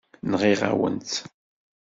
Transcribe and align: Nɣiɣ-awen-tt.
Nɣiɣ-awen-tt. 0.31 1.13